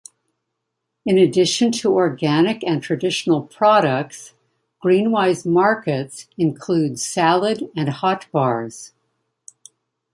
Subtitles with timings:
[1.05, 4.33] In addition to organic and traditional products,
[4.83, 8.93] GreenWise Markets include salad and hot bars.